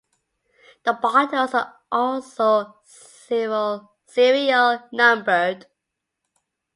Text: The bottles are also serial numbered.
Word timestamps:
The 0.83 0.93
bottles 0.93 1.53
are 1.53 1.77
also 1.91 2.73
serial 2.83 4.89
numbered. 4.91 5.67